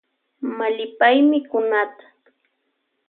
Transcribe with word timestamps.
Mallypay 0.57 1.15
mikunata. 1.29 2.03